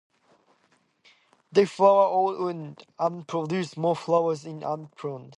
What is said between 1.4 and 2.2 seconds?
They flower on